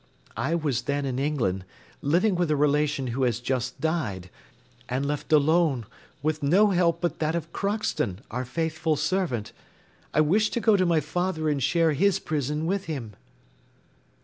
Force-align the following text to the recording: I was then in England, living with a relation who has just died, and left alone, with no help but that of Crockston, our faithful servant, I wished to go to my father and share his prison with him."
I 0.35 0.55
was 0.55 0.81
then 0.89 1.05
in 1.05 1.19
England, 1.19 1.63
living 2.01 2.33
with 2.33 2.49
a 2.49 2.55
relation 2.55 3.05
who 3.13 3.21
has 3.21 3.39
just 3.39 3.79
died, 3.79 4.31
and 4.89 5.05
left 5.05 5.31
alone, 5.31 5.85
with 6.23 6.41
no 6.41 6.71
help 6.71 7.01
but 7.01 7.19
that 7.19 7.35
of 7.35 7.53
Crockston, 7.53 8.17
our 8.31 8.43
faithful 8.43 8.95
servant, 8.95 9.51
I 10.11 10.21
wished 10.21 10.53
to 10.53 10.59
go 10.59 10.75
to 10.75 10.87
my 10.87 11.01
father 11.01 11.49
and 11.49 11.61
share 11.61 11.93
his 11.93 12.17
prison 12.17 12.65
with 12.65 12.85
him." 12.85 13.13